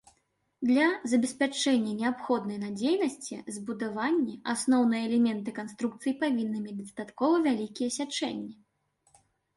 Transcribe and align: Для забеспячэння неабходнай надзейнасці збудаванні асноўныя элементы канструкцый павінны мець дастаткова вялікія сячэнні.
Для 0.67 0.85
забеспячэння 1.11 1.91
неабходнай 1.99 2.57
надзейнасці 2.63 3.35
збудаванні 3.57 4.33
асноўныя 4.55 5.03
элементы 5.11 5.49
канструкцый 5.61 6.19
павінны 6.25 6.57
мець 6.65 6.77
дастаткова 6.83 7.35
вялікія 7.49 7.89
сячэнні. 7.99 8.51